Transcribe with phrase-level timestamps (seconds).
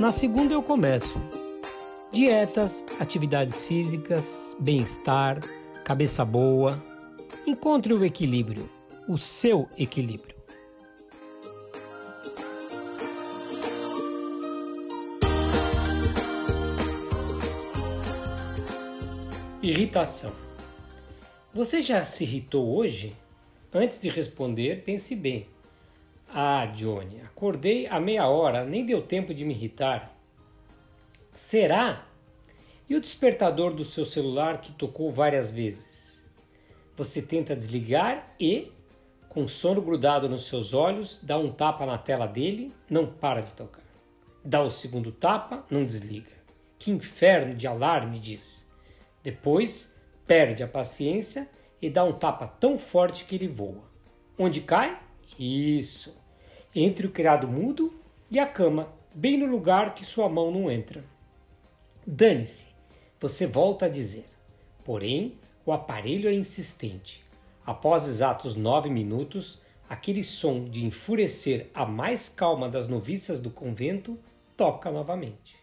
[0.00, 1.20] Na segunda eu começo.
[2.10, 5.40] Dietas, atividades físicas, bem-estar,
[5.84, 6.82] cabeça boa.
[7.46, 8.66] Encontre o equilíbrio,
[9.06, 10.34] o seu equilíbrio.
[19.62, 20.32] Irritação.
[21.52, 23.14] Você já se irritou hoje?
[23.70, 25.46] Antes de responder, pense bem.
[26.32, 30.14] Ah, Johnny, acordei há meia hora, nem deu tempo de me irritar.
[31.32, 32.06] Será?
[32.88, 36.24] E o despertador do seu celular que tocou várias vezes?
[36.96, 38.70] Você tenta desligar e,
[39.28, 43.52] com sono grudado nos seus olhos, dá um tapa na tela dele, não para de
[43.54, 43.82] tocar.
[44.44, 46.30] Dá o segundo tapa, não desliga.
[46.78, 48.70] Que inferno de alarme, diz.
[49.20, 49.92] Depois,
[50.28, 51.50] perde a paciência
[51.82, 53.82] e dá um tapa tão forte que ele voa.
[54.38, 54.96] Onde cai?
[55.38, 56.19] Isso
[56.74, 57.92] entre o criado mudo
[58.30, 61.04] e a cama, bem no lugar que sua mão não entra.
[62.06, 62.66] Dane-se,
[63.20, 64.26] você volta a dizer.
[64.84, 67.24] Porém, o aparelho é insistente.
[67.66, 74.18] Após exatos nove minutos, aquele som de enfurecer a mais calma das noviças do convento
[74.56, 75.56] toca novamente.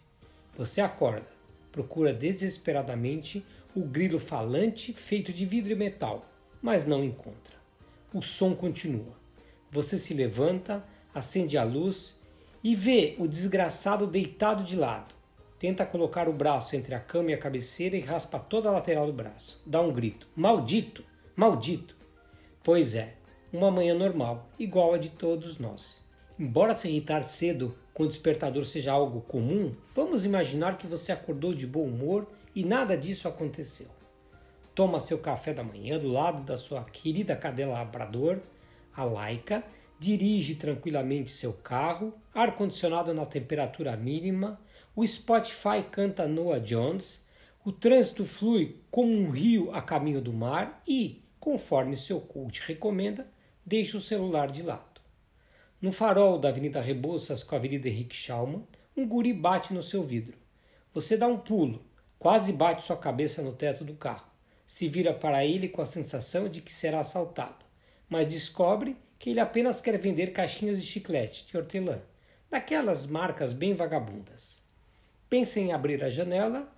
[0.56, 1.28] Você acorda,
[1.72, 6.26] procura desesperadamente o grilo falante feito de vidro e metal,
[6.62, 7.56] mas não encontra.
[8.14, 9.16] O som continua.
[9.72, 10.84] Você se levanta,
[11.18, 12.20] acende a luz
[12.64, 15.16] e vê o desgraçado deitado de lado.
[15.60, 19.08] Tenta colocar o braço entre a cama e a cabeceira e raspa toda a lateral
[19.08, 19.62] do braço.
[19.66, 21.04] Dá um grito: Maldito!
[21.36, 21.96] Maldito!
[22.64, 23.16] Pois é,
[23.52, 26.06] uma manhã normal, igual a de todos nós.
[26.38, 31.54] Embora se irritar cedo com o despertador seja algo comum, vamos imaginar que você acordou
[31.54, 33.88] de bom humor e nada disso aconteceu.
[34.76, 38.40] Toma seu café da manhã do lado da sua querida cadela labrador,
[38.96, 39.64] a Laika,
[40.00, 44.60] dirige tranquilamente seu carro, ar-condicionado na temperatura mínima,
[44.96, 47.26] o Spotify canta Noah Jones,
[47.66, 53.28] o trânsito flui como um rio a caminho do mar e, conforme seu coach recomenda,
[53.66, 55.02] deixa o celular de lado.
[55.82, 58.66] No farol da Avenida Rebouças com a Avenida Henrique Schaumann,
[58.96, 60.38] um guri bate no seu vidro.
[60.94, 61.86] Você dá um pulo,
[62.18, 64.26] quase bate sua cabeça no teto do carro.
[64.66, 67.64] Se vira para ele com a sensação de que será assaltado,
[68.10, 72.00] mas descobre que ele apenas quer vender caixinhas de chiclete de hortelã,
[72.50, 74.62] daquelas marcas bem vagabundas.
[75.30, 76.72] Pensa em abrir a janela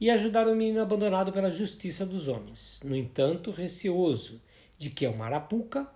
[0.00, 2.80] e ajudar o menino abandonado pela justiça dos homens.
[2.84, 4.40] No entanto, receoso
[4.76, 5.88] de que é uma arapuca,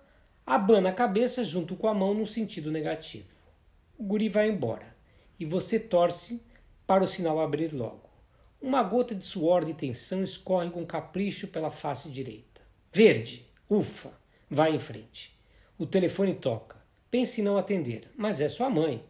[0.45, 3.27] abana a cabeça junto com a mão no sentido negativo.
[3.97, 4.95] O guri vai embora
[5.39, 6.41] e você torce
[6.87, 8.09] para o sinal abrir logo.
[8.61, 12.61] Uma gota de suor de tensão escorre com capricho pela face direita.
[12.91, 14.11] Verde, ufa,
[14.49, 15.38] vai em frente.
[15.79, 16.75] O telefone toca.
[17.09, 19.01] Pense em não atender, mas é sua mãe.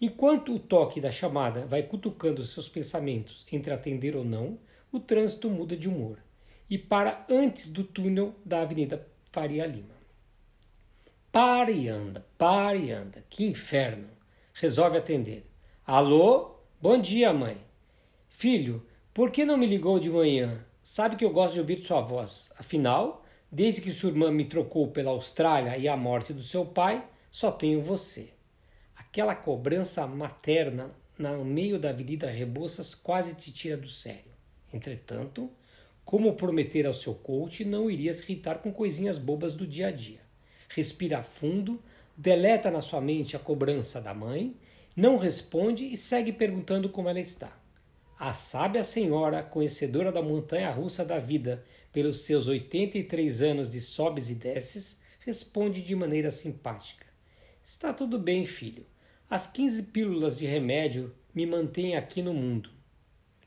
[0.00, 4.56] Enquanto o toque da chamada vai cutucando seus pensamentos entre atender ou não,
[4.92, 6.18] o trânsito muda de humor
[6.70, 9.96] e para antes do túnel da Avenida Faria Lima.
[11.32, 13.24] Para e anda, para e anda.
[13.28, 14.08] Que inferno!
[14.54, 15.44] Resolve atender.
[15.84, 16.60] Alô?
[16.80, 17.58] Bom dia, mãe.
[18.28, 20.64] Filho, por que não me ligou de manhã?
[20.84, 22.52] Sabe que eu gosto de ouvir sua voz.
[22.56, 27.06] Afinal, Desde que sua irmã me trocou pela Austrália e a morte do seu pai,
[27.30, 28.30] só tenho você.
[28.96, 34.32] Aquela cobrança materna no meio da Avenida Rebouças quase te tira do sério.
[34.72, 35.50] Entretanto,
[36.04, 39.90] como prometer ao seu coach, não iria se irritar com coisinhas bobas do dia a
[39.90, 40.20] dia.
[40.68, 41.82] Respira fundo,
[42.16, 44.56] deleta na sua mente a cobrança da mãe,
[44.94, 47.52] não responde e segue perguntando como ela está.
[48.18, 51.62] A sábia senhora, conhecedora da montanha russa da vida
[51.92, 57.04] pelos seus 83 anos de sobes e desces, responde de maneira simpática:
[57.62, 58.86] Está tudo bem, filho.
[59.28, 62.70] As 15 pílulas de remédio me mantêm aqui no mundo.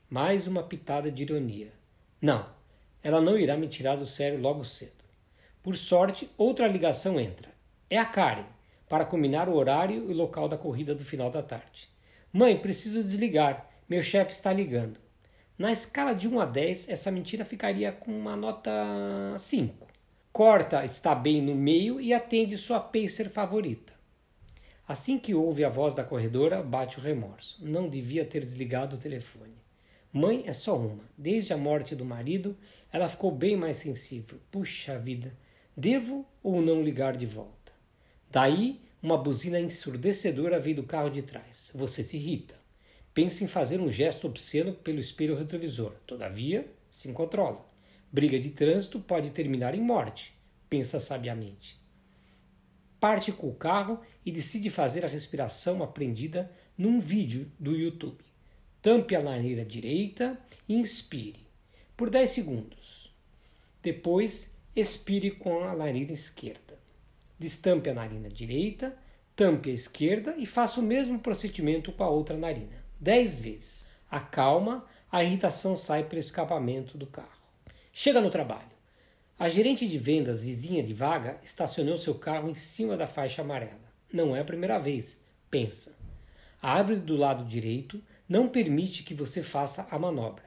[0.08, 1.72] Mais uma pitada de ironia.
[2.20, 2.46] Não,
[3.02, 5.02] ela não irá me tirar do sério logo cedo.
[5.62, 7.48] Por sorte, outra ligação entra.
[7.88, 8.46] É a Karen,
[8.88, 11.88] para combinar o horário e local da corrida do final da tarde.
[12.32, 13.69] Mãe, preciso desligar.
[13.90, 15.00] Meu chefe está ligando.
[15.58, 18.70] Na escala de 1 a 10, essa mentira ficaria com uma nota
[19.36, 19.84] 5.
[20.32, 23.92] Corta está bem no meio e atende sua pacer favorita.
[24.86, 27.58] Assim que ouve a voz da corredora, bate o remorso.
[27.60, 29.54] Não devia ter desligado o telefone.
[30.12, 31.02] Mãe é só uma.
[31.18, 32.56] Desde a morte do marido,
[32.92, 34.38] ela ficou bem mais sensível.
[34.52, 35.36] Puxa vida,
[35.76, 37.72] devo ou não ligar de volta?
[38.30, 41.72] Daí, uma buzina ensurdecedora veio do carro de trás.
[41.74, 42.59] Você se irrita
[43.12, 45.92] pensa em fazer um gesto obsceno pelo espelho retrovisor.
[46.06, 47.64] Todavia, se controla.
[48.12, 50.34] Briga de trânsito pode terminar em morte,
[50.68, 51.78] pensa sabiamente.
[52.98, 58.22] parte com o carro e decide fazer a respiração aprendida num vídeo do YouTube.
[58.82, 61.46] Tampe a nariz direita e inspire
[61.96, 63.14] por 10 segundos.
[63.82, 66.78] Depois, expire com a narina esquerda.
[67.38, 68.96] Destampe a narina direita,
[69.34, 73.86] tampe a esquerda e faça o mesmo procedimento com a outra narina, 10 vezes.
[74.10, 77.40] Acalma, a irritação sai pelo escapamento do carro.
[77.92, 78.68] Chega no trabalho.
[79.38, 83.90] A gerente de vendas vizinha de vaga estacionou seu carro em cima da faixa amarela.
[84.12, 85.18] Não é a primeira vez.
[85.50, 85.96] Pensa.
[86.60, 90.44] A árvore do lado direito não permite que você faça a manobra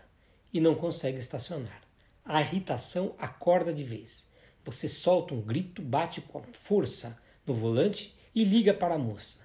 [0.54, 1.82] e não consegue estacionar.
[2.24, 4.30] A irritação acorda de vez.
[4.64, 9.43] Você solta um grito, bate com força no volante e liga para a moça.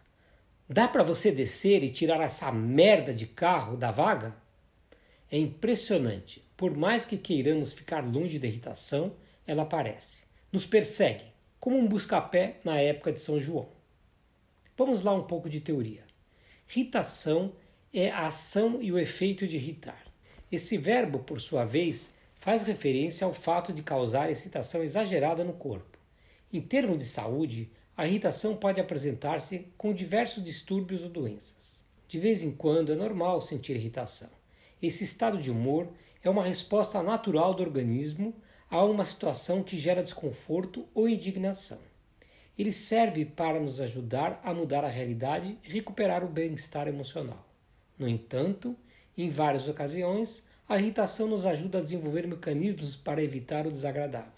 [0.71, 4.37] Dá para você descer e tirar essa merda de carro da vaga?
[5.31, 6.45] É impressionante.
[6.59, 9.15] Por mais que queiramos ficar longe da irritação,
[9.47, 10.25] ela aparece.
[10.53, 11.25] Nos persegue,
[11.59, 13.71] como um busca-pé na época de São João.
[14.77, 16.05] Vamos lá um pouco de teoria.
[16.69, 17.55] Irritação
[17.91, 20.05] é a ação e o efeito de irritar.
[20.53, 25.97] Esse verbo, por sua vez, faz referência ao fato de causar excitação exagerada no corpo.
[26.53, 31.85] Em termos de saúde, a irritação pode apresentar-se com diversos distúrbios ou doenças.
[32.07, 34.31] De vez em quando é normal sentir irritação.
[34.81, 35.89] Esse estado de humor
[36.23, 38.33] é uma resposta natural do organismo
[38.71, 41.81] a uma situação que gera desconforto ou indignação.
[42.57, 47.49] Ele serve para nos ajudar a mudar a realidade e recuperar o bem-estar emocional.
[47.99, 48.77] No entanto,
[49.17, 54.38] em várias ocasiões, a irritação nos ajuda a desenvolver mecanismos para evitar o desagradável.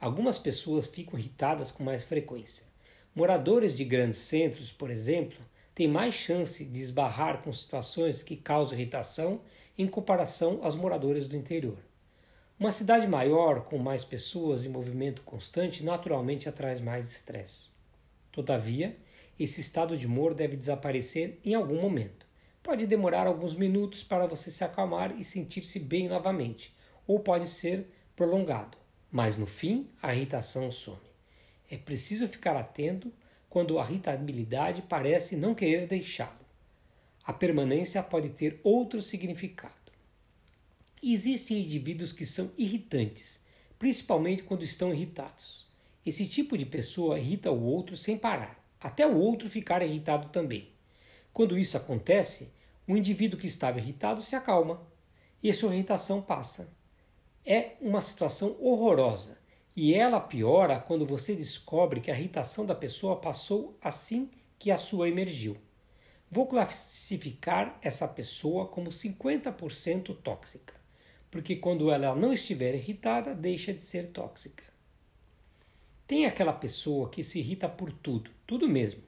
[0.00, 2.64] Algumas pessoas ficam irritadas com mais frequência.
[3.12, 5.38] Moradores de grandes centros, por exemplo,
[5.74, 9.40] tem mais chance de esbarrar com situações que causam irritação
[9.76, 11.78] em comparação aos moradores do interior.
[12.60, 17.68] Uma cidade maior, com mais pessoas em movimento constante, naturalmente atrai mais estresse.
[18.30, 18.96] Todavia,
[19.38, 22.24] esse estado de humor deve desaparecer em algum momento.
[22.62, 26.72] Pode demorar alguns minutos para você se acalmar e sentir-se bem novamente,
[27.04, 28.76] ou pode ser prolongado,
[29.10, 30.98] mas no fim a irritação some.
[31.70, 33.12] É preciso ficar atento
[33.48, 36.46] quando a irritabilidade parece não querer deixá-lo.
[37.24, 39.74] A permanência pode ter outro significado.
[41.02, 43.38] Existem indivíduos que são irritantes,
[43.78, 45.66] principalmente quando estão irritados.
[46.04, 50.70] Esse tipo de pessoa irrita o outro sem parar, até o outro ficar irritado também.
[51.32, 52.48] Quando isso acontece,
[52.86, 54.82] o indivíduo que estava irritado se acalma
[55.42, 56.76] e a sua irritação passa.
[57.50, 59.38] É uma situação horrorosa
[59.74, 64.76] e ela piora quando você descobre que a irritação da pessoa passou assim que a
[64.76, 65.56] sua emergiu.
[66.30, 70.74] Vou classificar essa pessoa como 50% tóxica,
[71.30, 74.64] porque quando ela não estiver irritada, deixa de ser tóxica.
[76.06, 79.02] Tem aquela pessoa que se irrita por tudo, tudo mesmo.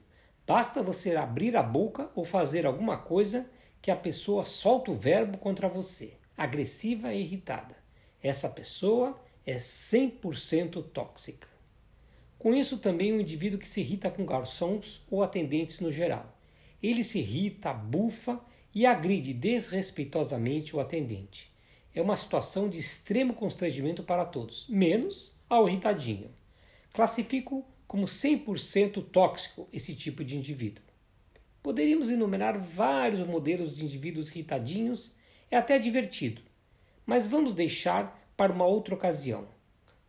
[0.47, 3.47] Basta você abrir a boca ou fazer alguma coisa
[3.79, 7.80] que a pessoa solta o verbo contra você, agressiva e irritada.
[8.23, 11.47] Essa pessoa é 100% tóxica.
[12.37, 16.37] Com isso, também o indivíduo que se irrita com garçons ou atendentes no geral.
[16.81, 18.39] Ele se irrita, bufa
[18.73, 21.51] e agride desrespeitosamente o atendente.
[21.93, 26.31] É uma situação de extremo constrangimento para todos, menos ao irritadinho.
[26.93, 30.83] Classifico como 100% tóxico esse tipo de indivíduo.
[31.61, 35.13] Poderíamos enumerar vários modelos de indivíduos irritadinhos,
[35.49, 36.41] é até divertido,
[37.11, 39.41] mas vamos deixar para uma outra ocasião.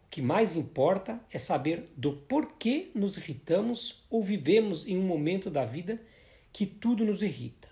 [0.04, 5.50] O que mais importa é saber do porquê nos irritamos ou vivemos em um momento
[5.50, 6.00] da vida
[6.52, 7.66] que tudo nos irrita.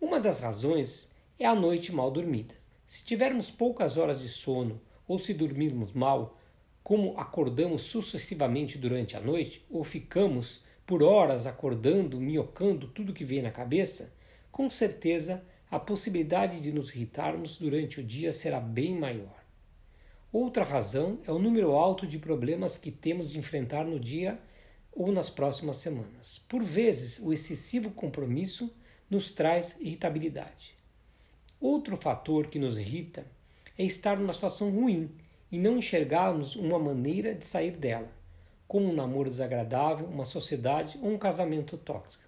[0.00, 2.56] Uma das razões é a noite mal dormida.
[2.88, 6.36] Se tivermos poucas horas de sono ou se dormirmos mal,
[6.82, 13.42] como acordamos sucessivamente durante a noite ou ficamos por horas acordando, minhocando tudo que vem
[13.42, 14.12] na cabeça,
[14.50, 15.40] com certeza
[15.74, 19.42] a possibilidade de nos irritarmos durante o dia será bem maior.
[20.32, 24.38] Outra razão é o número alto de problemas que temos de enfrentar no dia
[24.92, 26.38] ou nas próximas semanas.
[26.48, 28.72] Por vezes, o excessivo compromisso
[29.10, 30.76] nos traz irritabilidade.
[31.60, 33.26] Outro fator que nos irrita
[33.76, 35.10] é estar numa situação ruim
[35.50, 38.12] e não enxergarmos uma maneira de sair dela,
[38.68, 42.22] como um namoro desagradável, uma sociedade ou um casamento tóxico.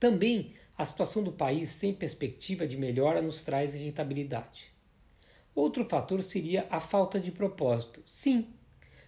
[0.00, 4.72] Também a situação do país sem perspectiva de melhora nos traz irritabilidade.
[5.52, 8.00] Outro fator seria a falta de propósito.
[8.06, 8.46] Sim,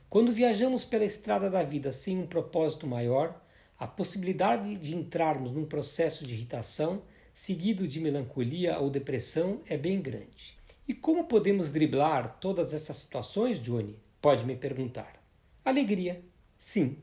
[0.09, 3.41] quando viajamos pela estrada da vida sem um propósito maior,
[3.79, 10.03] a possibilidade de entrarmos num processo de irritação, seguido de melancolia ou depressão, é bem
[10.03, 10.59] grande.
[10.89, 13.97] E como podemos driblar todas essas situações, Johnny?
[14.21, 15.23] Pode me perguntar.
[15.65, 16.21] Alegria.
[16.59, 16.99] Sim,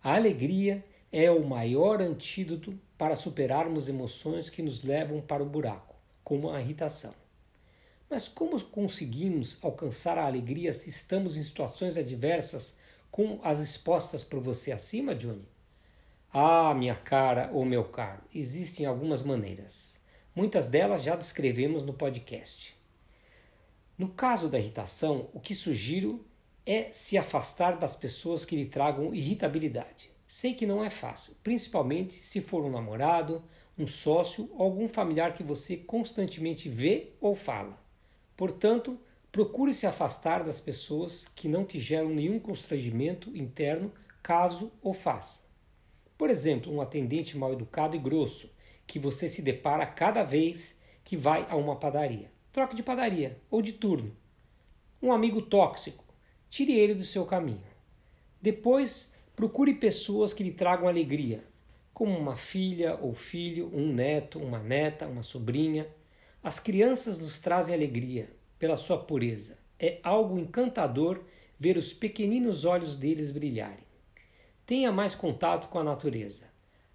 [0.00, 5.96] A alegria é o maior antídoto para superarmos emoções que nos levam para o buraco,
[6.22, 7.12] como a irritação.
[8.08, 12.76] Mas como conseguimos alcançar a alegria se estamos em situações adversas
[13.10, 15.48] como as expostas por você acima, Johnny?
[16.32, 19.98] Ah, minha cara ou meu caro, existem algumas maneiras.
[20.32, 22.72] Muitas delas já descrevemos no podcast.
[23.98, 26.24] No caso da irritação, o que sugiro
[26.64, 30.08] é se afastar das pessoas que lhe tragam irritabilidade.
[30.34, 33.44] Sei que não é fácil, principalmente se for um namorado,
[33.76, 37.78] um sócio ou algum familiar que você constantemente vê ou fala.
[38.34, 38.98] Portanto,
[39.30, 45.42] procure se afastar das pessoas que não te geram nenhum constrangimento interno, caso o faça.
[46.16, 48.48] Por exemplo, um atendente mal educado e grosso,
[48.86, 52.32] que você se depara cada vez que vai a uma padaria.
[52.50, 54.16] Troque de padaria ou de turno.
[55.02, 56.02] Um amigo tóxico,
[56.48, 57.66] tire ele do seu caminho.
[58.40, 61.42] Depois, Procure pessoas que lhe tragam alegria,
[61.94, 65.86] como uma filha ou filho, um neto, uma neta, uma sobrinha.
[66.42, 69.58] As crianças nos trazem alegria pela sua pureza.
[69.78, 71.22] É algo encantador
[71.58, 73.86] ver os pequeninos olhos deles brilharem.
[74.66, 76.44] Tenha mais contato com a natureza.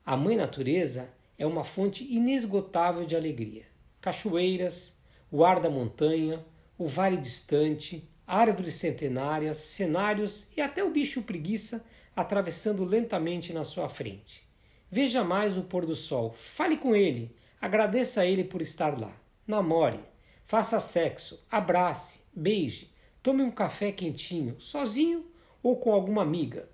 [0.05, 3.65] A Mãe Natureza é uma fonte inesgotável de alegria.
[3.99, 4.97] Cachoeiras,
[5.31, 6.45] o ar da montanha,
[6.77, 11.83] o vale distante, árvores centenárias, cenários e até o bicho preguiça
[12.17, 14.43] atravessando lentamente na sua frente.
[14.89, 19.15] Veja mais o pôr do sol, fale com ele, agradeça a ele por estar lá.
[19.45, 19.99] Namore,
[20.43, 25.25] faça sexo, abrace, beije, tome um café quentinho, sozinho
[25.61, 26.67] ou com alguma amiga.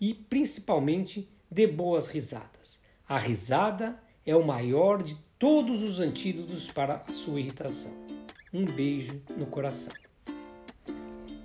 [0.00, 2.82] E, principalmente, dê boas risadas.
[3.08, 7.92] A risada é o maior de todos os antídotos para a sua irritação.
[8.52, 10.05] Um beijo no coração.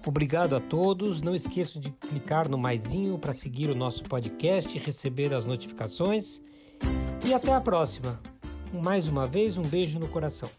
[0.06, 1.22] Obrigado a todos.
[1.22, 6.42] Não esqueça de clicar no maisinho para seguir o nosso podcast e receber as notificações.
[7.26, 8.20] E até a próxima.
[8.74, 10.50] Mais uma vez, um beijo no coração.